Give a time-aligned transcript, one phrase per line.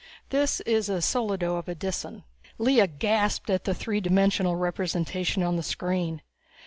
[0.29, 2.23] This is a solido of a Disan."
[2.57, 6.23] Lea gasped at the three dimensional representation on the screen.